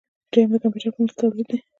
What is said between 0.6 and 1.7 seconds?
کمپیوټر په مرسته تولید دی.